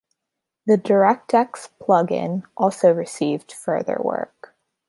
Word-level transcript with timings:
The 0.65 0.79
DirectX 0.79 1.69
plug-in 1.77 2.41
also 2.57 2.91
received 2.91 3.51
further 3.51 3.99
work. 4.03 4.55